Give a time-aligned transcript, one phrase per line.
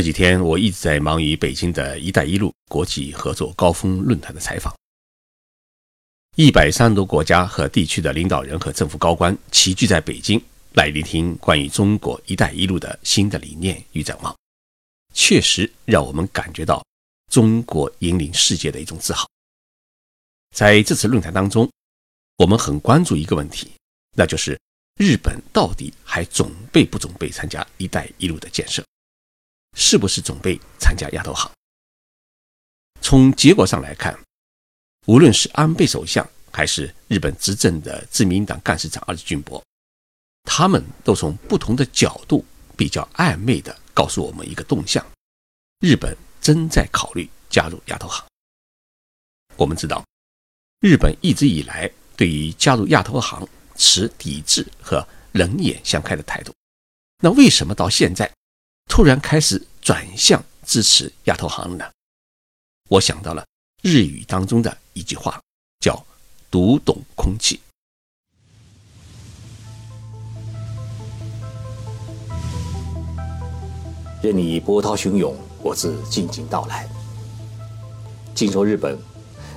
[0.00, 4.74] 这几天我一直在忙于北京的一带一路国际合作高峰论坛的采访，
[6.36, 10.42] 一百三十多国家和地区的领导人和政府高官齐聚在北京，
[10.72, 14.34] 来聆听关于中国“一带一路”的新的理念与展望，
[15.12, 16.82] 确实让我们感觉到
[17.30, 19.28] 中国引领世界的一种自豪。
[20.56, 21.70] 在这次论坛当中，
[22.38, 23.70] 我们很关注一个问题，
[24.16, 24.58] 那就是
[24.98, 28.82] 日本到底还准备不准备参加“一带一路”的建设？
[29.80, 31.50] 是不是准备参加亚投行？
[33.00, 34.16] 从结果上来看，
[35.06, 39.64] 无论是安倍首相还是日本执政的自民党干事长二俊博，
[40.44, 42.44] 他们都从不同的角度
[42.76, 45.04] 比较暧昧地告诉我们一个动向：
[45.80, 48.22] 日本正在考虑加入亚投行。
[49.56, 50.04] 我们知道，
[50.80, 56.52] 日本一直以来对于加入亚投行持抵制和冷眼相看的态度。
[57.22, 58.30] 那为什么到现在？
[58.92, 61.90] 突然开始转向支持亚投行呢？
[62.88, 63.46] 我想到了
[63.82, 65.40] 日语当中的一句话，
[65.80, 66.04] 叫
[66.50, 67.58] “读懂空气”。
[74.22, 76.86] 任你波涛汹涌，我自静静到来。
[78.34, 78.98] 静说日本，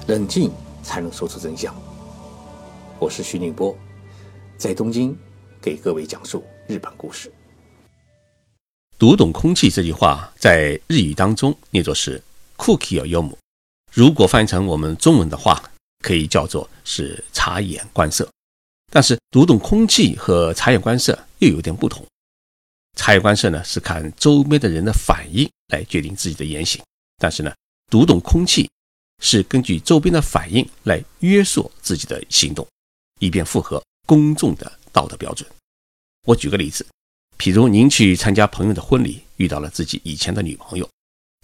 [0.08, 0.50] 冷静
[0.82, 1.76] 才能说出真相。
[2.98, 3.76] 我是徐宁波，
[4.58, 5.14] 在东京
[5.62, 7.30] 给各位讲述日本故事。
[9.04, 12.24] 读懂空气这句话在日语当中念作是
[12.56, 13.38] “cookie 有幽默”，
[13.92, 15.62] 如果翻译成我们中文的话，
[16.00, 18.26] 可以叫做是察言观色。
[18.90, 22.02] 但是读懂空气和察言观色又有点不同。
[22.98, 26.82] 察言观色呢是看周边的人的反应来决定自己的言行，
[27.18, 27.54] 但是呢
[27.92, 28.70] 读懂空气
[29.22, 32.66] 是根据周边的反应来约束自己的行动，
[33.20, 35.46] 以便符合公众的道德标准。
[36.26, 36.88] 我举个例子。
[37.44, 40.90] 譬如您去参加朋友的婚礼，遇到了自己以前的女朋友，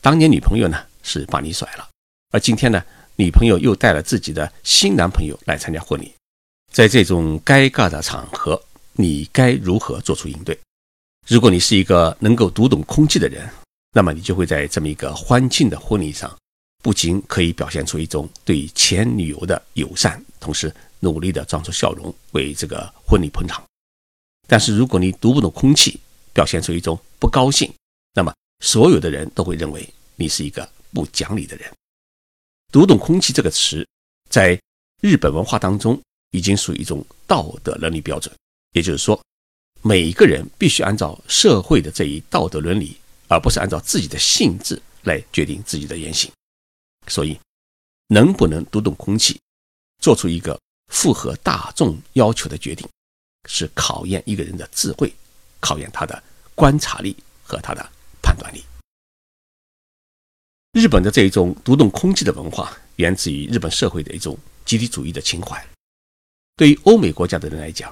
[0.01, 1.89] 当年女朋友呢是把你甩了，
[2.31, 2.81] 而今天呢，
[3.17, 6.13] 女朋友又带了自己的新男朋友来参加婚礼，
[6.71, 8.63] 在这种尴尬的场合，
[8.93, 10.57] 你该如何做出应对？
[11.27, 13.45] 如果你是一个能够读懂空气的人，
[13.91, 16.33] 那么你就会在这么一个欢庆的婚礼上，
[16.81, 23.61] 不仅可以表现出一种对前女友的友善，同时努力的装出笑容，为这个婚礼捧场。
[24.49, 25.99] 但是如果你读不懂空气，
[26.33, 27.71] 表现出一种不高兴，
[28.15, 28.33] 那么
[28.65, 31.71] 所有的人都会认为你是一个不讲理的人。
[32.71, 33.87] 读懂空气这个词，
[34.27, 34.59] 在
[35.01, 36.01] 日本文化当中
[36.31, 38.35] 已经属于一种道德伦理标准，
[38.71, 39.21] 也就是说，
[39.83, 46.31] 每一个人必须按照社会的这一道德伦理，而不是按照自己的性质来决定自己的言行。
[47.07, 47.39] 所以，
[48.07, 49.39] 能不能读懂空气，
[50.01, 50.59] 做出一个
[50.91, 52.87] 符合大众要求的决定？
[53.45, 55.13] 是考验一个人的智慧，
[55.59, 56.21] 考验他的
[56.55, 57.89] 观察力和他的
[58.21, 58.63] 判断力。
[60.73, 65.67] 日本的这一种读懂空气的文化，源自于日本社会的一种集体主义的情怀。
[66.55, 67.91] 对于欧美国家的人来讲，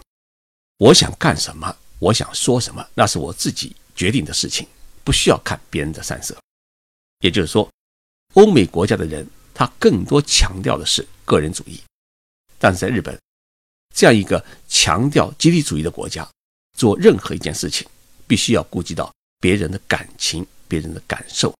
[0.78, 4.68] 我想干什么，我想说什么，那是我自己决定的事情，
[5.03, 6.38] 不需要看别人的三色。
[7.22, 7.68] 也就是说，
[8.34, 11.81] 欧美国家的人他更多强调的是个人主义，
[12.59, 13.18] 但是在日本。
[13.97, 16.30] 这样一个强调集体主义的国家，
[16.78, 17.88] 做任何一件事情，
[18.28, 21.52] 必须要顾及到别人的感情、别人的感受，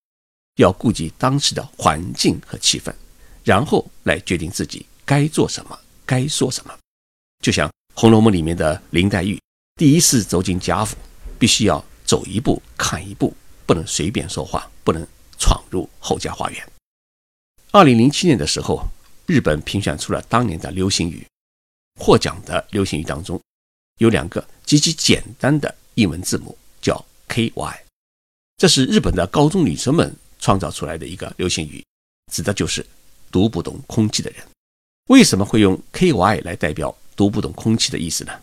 [0.58, 2.94] 要顾及当时的环境和气氛，
[3.44, 6.78] 然后来决定自己该做什么、该说什么。
[7.44, 9.42] 就像《红楼梦》里面的林黛玉，
[9.76, 10.96] 第一次走进贾府，
[11.40, 15.04] 必须要走一步看一步，不能随便说话，不能
[15.40, 16.64] 闯入后家花园。
[17.72, 18.88] 二零零七年的时候，
[19.26, 21.26] 日本评选出了当年的流行语。
[21.98, 23.42] 获奖的流行语当中，
[24.00, 27.80] 有两个极其简单的英文字母，叫 KY。
[28.58, 31.84] 这是日本的高中女生们创造出来的一个流行语，
[32.32, 32.86] 指的就是
[33.32, 34.44] 读不懂空气的人。
[35.10, 38.42] 为什么会用 KY 来代表读不懂空气的意思呢？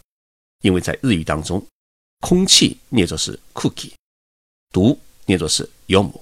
[0.63, 1.65] 因为在日语当中，
[2.21, 3.93] 空气念作是 cookie，
[4.73, 6.21] 读念作是 yomu，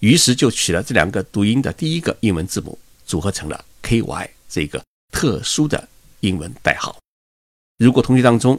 [0.00, 5.88] 于是就取了这两个读音的第一个英文字母，组合成了 KY 这个特殊的。
[6.24, 6.98] 英文代号。
[7.78, 8.58] 如果同学当中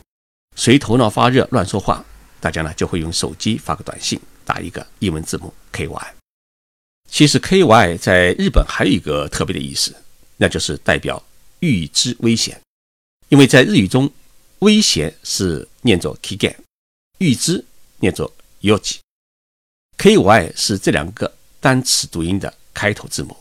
[0.56, 2.06] 谁头脑发热乱说话，
[2.40, 6.12] 大家呢就会用手机发个短信，打一个英文字母 KY。
[7.10, 9.96] 其实 KY 在日本还有一个特别的意思，
[10.38, 11.22] 那就是代表
[11.60, 12.60] 预知危险。
[13.30, 14.12] 因为在日语中，
[14.60, 16.56] 危险是念作 kigan，
[17.18, 17.64] 预知
[18.00, 18.32] 念作
[18.62, 18.98] Yoji。
[19.98, 23.36] KY 是这两个单词读音的开头字母。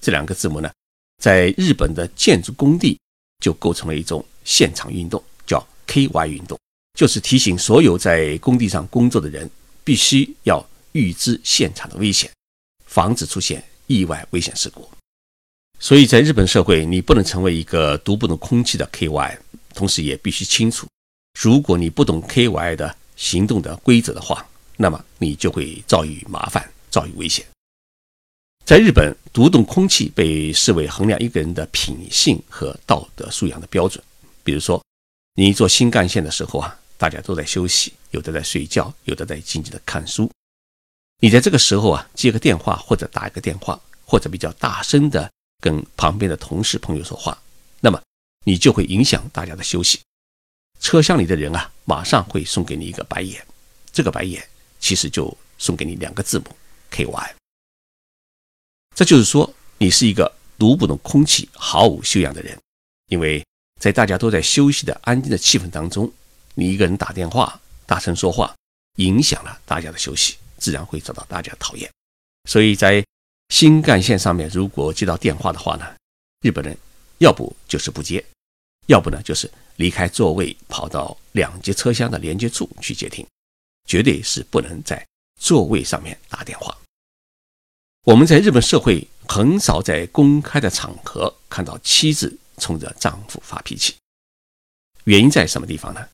[0.00, 0.72] 这两个字母呢，
[1.22, 2.98] 在日本的建筑工地。
[3.42, 6.58] 就构成了一种现场运动，叫 KY 运动，
[6.98, 9.48] 就是提醒所有在工地上工作的人，
[9.84, 12.30] 必须要预知现场的危险，
[12.86, 14.88] 防止出现意外危险事故。
[15.78, 19.38] 所以在日本社会，你不能成为一个读不懂空气的 KY，
[19.74, 20.88] 同时也必须清楚，
[21.40, 24.44] 如果你不懂 KY 的行动的规则的话，
[24.76, 27.46] 那么你就会遭遇麻烦，遭遇危险。
[28.68, 34.04] 在日本，读懂空气被视为衡量一个人的品性和道德素养的标准。
[34.44, 34.84] 比如说，
[35.36, 40.30] 你坐新干线的时候啊，大家都在休息，有的在睡觉，有的在静静的看书。
[41.22, 45.30] 你在这个时候啊，接个电话或者打一个电话，或者比较大声的。
[45.62, 47.42] 跟旁边的同事朋友说话，
[47.80, 47.98] 那么
[48.44, 49.98] 你就会影响大家的休息。
[50.78, 53.42] 车厢里的人啊，马上会送给你一个白眼，
[53.90, 54.46] 这个白眼
[54.78, 56.44] 其实就送给你两个字母
[56.90, 57.37] K Y。
[58.98, 62.58] 这就是说，你是一个读不懂空气、毫无修养的人，
[63.06, 63.46] 因为
[63.80, 66.12] 在大家都在休息的安静的气氛当中，
[66.56, 68.52] 你一个人打电话、大声说话，
[68.96, 71.88] 影响了大家的休息，自然会遭到大家讨厌。
[72.48, 73.04] 所以在
[73.50, 75.86] 新干线上面，如果接到电话的话呢，
[76.40, 76.76] 日本人
[77.18, 78.24] 要不就是不接，
[78.86, 83.24] 要不呢就是离开座位，跑到两节车厢的连接处去接听，
[83.86, 85.06] 绝对是不能在
[85.40, 86.76] 座位上面打电话。
[88.08, 93.94] 我们在日本社会很少在公开的场合看到妻子冲着丈夫发脾气，
[95.04, 96.08] 原因在什么地方呢？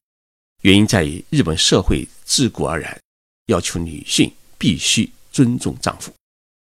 [0.62, 3.00] 原因在于日本社会自古而然
[3.46, 6.12] 要求女性必须尊重丈夫，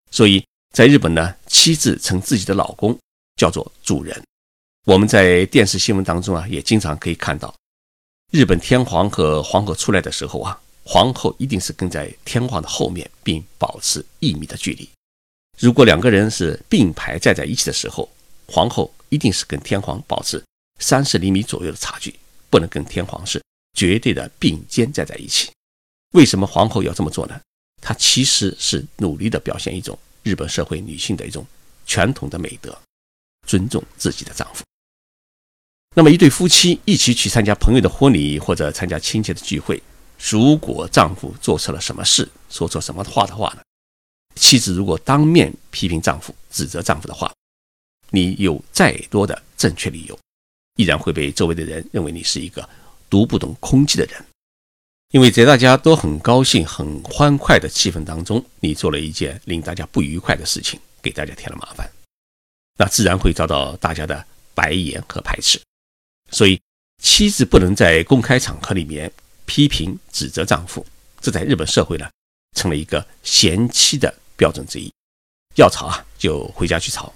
[0.09, 0.41] 所以。
[0.71, 2.95] 在日本呢，妻子称自己的老公
[3.35, 4.23] 叫做主人。
[4.85, 7.53] 我们在电视新闻当中啊，也经常可以看到，
[8.31, 14.87] 日本天皇和皇后出来的时候啊，皇后一定是跟在天皇的后面，并保持一米的距离。
[15.59, 18.09] 如果两个人是并排站在一起的时候，
[18.47, 20.41] 皇后一定是跟天皇保持
[20.79, 22.17] 三十厘米左右的差距，
[22.49, 25.51] 不能跟天皇是绝对的并肩站在一起。
[26.13, 27.39] 为什么皇后要这么做呢？
[27.81, 29.97] 她其实是努力的表现一种。
[30.21, 31.45] 日本社会女性的一种
[31.87, 32.77] 传统的美德，
[33.47, 34.63] 尊重自己的丈夫。
[35.95, 39.81] 那么，一对夫妻一起去参加朋友的婚礼或者参加亲戚的聚会，
[40.29, 43.61] 如果丈夫做错了什么事，说错什么话的话呢？
[44.39, 47.31] 妻子如果当面批评丈夫、指责丈夫的话，
[48.09, 50.17] 你有再多的正确理由，
[50.77, 52.67] 依然会被周围的人认为你是一个
[53.09, 54.25] 读不懂空气的人。
[55.11, 61.91] 因为在大家都很高兴、很欢快的气氛当中，你做了一件令大家不愉快的事情，给大家添了麻烦，
[62.77, 65.59] 那自然会遭到大家的白眼和排斥。
[66.31, 66.61] 所以，
[67.01, 69.11] 妻子不能在公开场合里面
[69.45, 70.85] 批评、指责丈夫，
[71.19, 72.07] 这在日本社会呢，
[72.55, 74.89] 成了一个贤妻的标准之一。
[75.55, 77.13] 要吵啊，就回家去吵；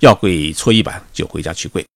[0.00, 1.86] 要跪搓衣板，就回家去跪。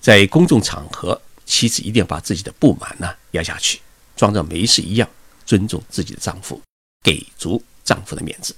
[0.00, 3.80] 在公众场合，妻子一定要把自己的不满呢压下去。
[4.16, 5.08] 装着没事一样，
[5.46, 6.60] 尊重自己的丈夫，
[7.04, 8.56] 给足丈夫的面子。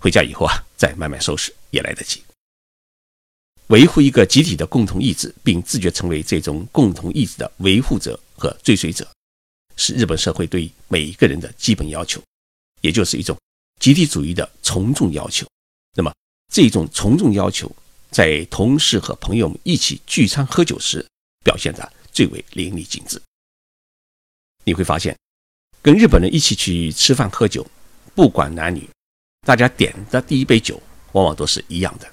[0.00, 2.22] 回家以后啊，再慢慢收拾也来得及。
[3.66, 9.06] 维护一个集体的共同意志，并自觉成为这种共同意志的维护者和追随者，
[9.76, 12.22] 是日本社会对每一个人的基本要求，
[12.80, 13.38] 也就是一种
[13.80, 15.44] 集体主义的从众要求。
[15.94, 16.14] 那么，
[16.52, 17.74] 这种从众要求，
[18.10, 21.04] 在同事和朋友们一起聚餐喝酒时，
[21.42, 23.20] 表现得最为淋漓尽致。
[24.64, 25.18] 你会发现，
[25.80, 27.66] 跟日本人一起去吃饭喝酒，
[28.14, 28.88] 不管男女，
[29.46, 30.80] 大家点的第一杯酒
[31.12, 32.12] 往往都是一样的，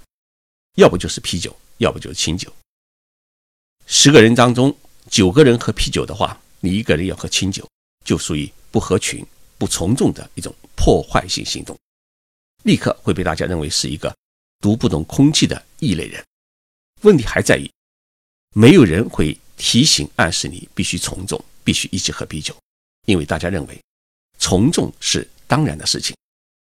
[0.75, 2.51] 要不就是啤酒，要不就是清酒。
[3.85, 4.75] 十个人当中
[5.09, 7.67] 九个人喝啤酒的话，你一个人要喝清酒，
[8.05, 9.25] 就属于不合群、
[9.57, 11.77] 不从众的一种破坏性行动，
[12.63, 14.15] 立刻会被大家认为是一个
[14.59, 16.23] 读不懂空气的异类人。
[17.01, 17.69] 问题还在于，
[18.55, 21.43] 没有人会提醒暗示你必须从众。
[21.67, 22.55] 必须一起喝啤酒，
[23.07, 23.77] 因为大家认为
[24.39, 26.15] 从众是当然的事情。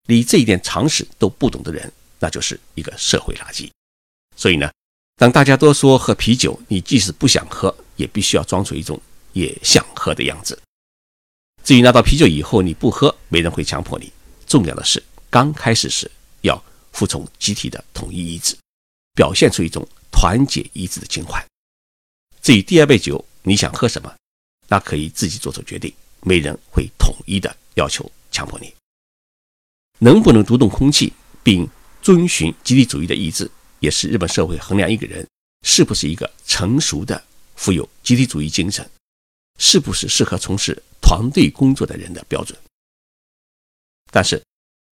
[0.09, 3.71] 你这一点常识都不懂的人，那就是一个社会垃圾。
[4.35, 4.69] 所以呢，
[5.15, 9.01] 当大家都说喝啤酒，你即使不想喝，也必须要装出一种
[9.33, 10.61] 也想喝的样子。
[11.63, 14.13] 至于拿到啤酒以后你不喝，没人会强迫你。
[14.47, 16.61] 重要的是，刚开始时要
[16.93, 18.57] 服从集体的统一意志，
[19.15, 21.45] 表现出一种团结一致的情怀。
[22.43, 24.13] 至于第二杯酒，你想喝什么？
[24.69, 28.73] 那可以自己做出决定，没人会统一的要求强迫你。
[29.99, 31.13] 能不能读懂空气，
[31.43, 31.69] 并
[32.01, 33.51] 遵循集体主义的意志，
[33.81, 35.27] 也是日本社会衡量一个人
[35.63, 37.23] 是不是一个成熟的、
[37.55, 38.89] 富有集体主义精神，
[39.59, 42.57] 是不是适合从事团队工作的人的标准。
[44.13, 44.41] 但是，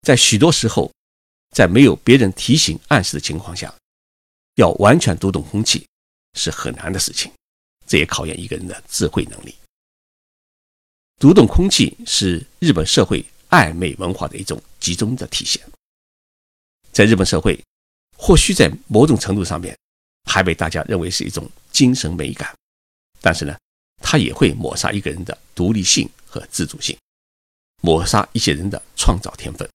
[0.03, 0.93] 在许多时候，
[1.55, 3.73] 在没有别人提醒暗示的情况下，
[4.57, 5.87] 要完全读懂空气
[6.35, 7.31] 是很难的事情，
[7.87, 9.55] 这也考验一个人的智慧能力。
[11.21, 15.65] 读懂空气是日本社会暧昧文化的一种集中的体现。
[16.91, 17.65] 在日本社会，
[18.17, 19.79] 或许在某种程度上面，
[20.25, 22.53] 还被大家认为是一种精神美感，
[23.21, 23.57] 但是呢，
[24.01, 26.97] 它也会抹杀一个人的独立性和自主性，
[27.83, 29.69] 抹杀一些人的创造天分。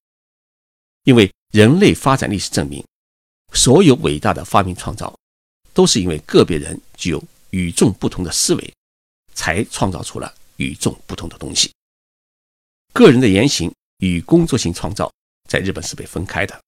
[1.03, 2.83] 因为人类发展历史证明，
[3.53, 5.13] 所有伟大的发明创造，
[5.73, 8.73] 都是因为个别人具有与众不同的思维，
[9.33, 11.71] 才创造出了与众不同的东西。
[12.93, 15.11] 个人的言行与工作性创造，
[15.49, 16.59] 在日本是被分开的。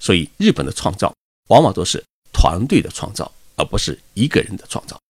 [0.00, 1.14] 所以，日本的创造
[1.48, 5.00] 往往都是团队的创造，而不是一个人的创造。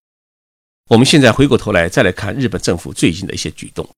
[0.88, 3.88] 我们现在回过头来再来看日本政府最近的一些举动。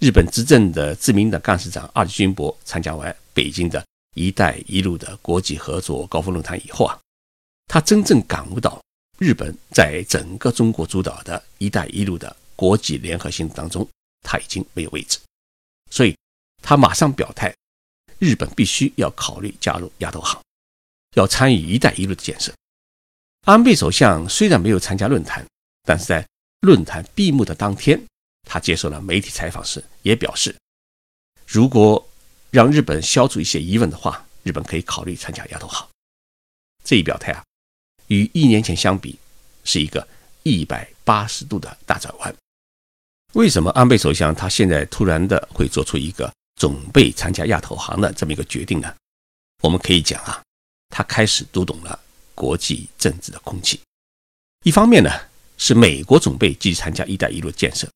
[0.00, 6.98] 日本执政的自民党干事长二阶俊博参加完北京的一带一路的国际合作高峰论坛以后啊，
[7.66, 8.82] 他真正感悟到，
[9.18, 13.86] 日本在整个中国主导的一带一路的国际联合行动当中，
[14.22, 15.18] 他已经没有位置。
[15.90, 16.16] 所以，
[16.62, 17.54] 他马上表态。
[18.18, 20.38] 日本必须要考虑加入亚投行，
[21.14, 22.52] 要参与“一带一路”的建设。
[23.46, 25.42] 安倍首相虽然没有参加论坛，
[25.82, 26.26] 但是在
[26.60, 28.00] 论坛闭幕的当天，
[28.48, 30.54] 他接受了媒体采访时也表示，
[31.46, 32.08] 如果
[32.50, 35.88] 让日本消除一些疑问的话，日本可以考虑参加亚投行。
[36.84, 37.44] 这一表态啊，
[38.08, 39.18] 与一年前相比，
[39.64, 40.06] 是一个
[40.42, 42.34] 一百八十度的大转弯。
[43.34, 46.32] 为什么安倍首相他现在突然的会做出一个？
[46.56, 48.94] 准备参加亚投行的这么一个决定呢，
[49.62, 50.42] 我们可以讲啊，
[50.90, 51.98] 他开始读懂了
[52.34, 53.80] 国际政治的空气。
[54.64, 55.10] 一方面呢，
[55.62, 57.86] 是美国准备积极参加“一带一路”建设，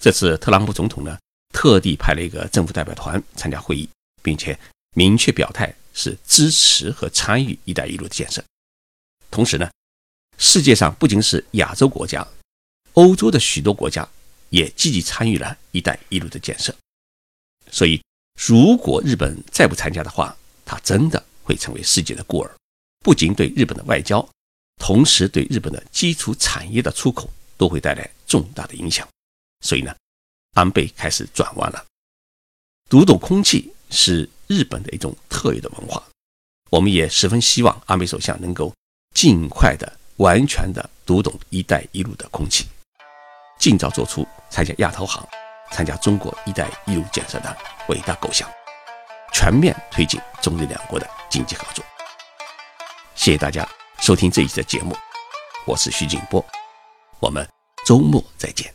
[0.00, 1.18] 这次特朗普总统呢
[1.52, 3.86] 特地派了一个政府代表团参加会议，
[4.22, 4.58] 并且
[4.94, 8.42] 明确表态是支持和参与“一带一路”的建设。
[9.30, 9.70] 同时呢，
[10.38, 12.26] 世界上不仅是亚洲国家，
[12.94, 14.08] 欧洲的许多国家
[14.48, 16.74] 也积极参与了“一带一路”的建设。
[17.70, 18.02] 所以，
[18.40, 20.34] 如果日本再不参加的话，
[20.64, 22.50] 它真的会成为世界的孤儿，
[23.00, 24.26] 不仅对日本的外交，
[24.76, 29.06] 同时对日本的基础产业的出口都会带来重大的影响。
[29.60, 29.94] 所以呢，
[30.54, 31.84] 安倍开始转弯了。
[32.88, 36.02] 读懂空气是日本的一种特有的文化，
[36.70, 38.72] 我们也十分希望安倍首相能够
[39.14, 42.66] 尽快的、完全的读懂“一带一路”的空气，
[43.58, 45.26] 尽早做出参加亚投行。
[45.72, 47.56] 参加中国“一带一路”建设的
[47.88, 48.48] 伟大构想，
[49.32, 51.84] 全面推进中日两国的经济合作。
[53.16, 53.66] 谢谢大家
[54.04, 54.94] 收听这一期的节目，
[55.64, 56.44] 我是徐景波，
[57.20, 57.48] 我们
[57.86, 58.70] 周末再见。